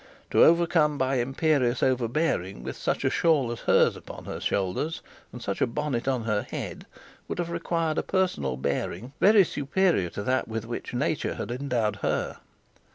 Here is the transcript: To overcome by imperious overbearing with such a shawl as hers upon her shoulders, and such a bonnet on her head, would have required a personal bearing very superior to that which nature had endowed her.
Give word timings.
To 0.31 0.43
overcome 0.43 0.97
by 0.97 1.17
imperious 1.17 1.83
overbearing 1.83 2.63
with 2.63 2.75
such 2.75 3.03
a 3.05 3.11
shawl 3.11 3.51
as 3.51 3.59
hers 3.59 3.95
upon 3.95 4.25
her 4.25 4.39
shoulders, 4.39 5.03
and 5.31 5.43
such 5.43 5.61
a 5.61 5.67
bonnet 5.67 6.07
on 6.07 6.23
her 6.23 6.41
head, 6.41 6.87
would 7.27 7.37
have 7.37 7.51
required 7.51 7.99
a 7.99 8.01
personal 8.01 8.57
bearing 8.57 9.13
very 9.19 9.43
superior 9.43 10.09
to 10.09 10.23
that 10.23 10.47
which 10.47 10.95
nature 10.95 11.35
had 11.35 11.51
endowed 11.51 11.97
her. 11.97 12.37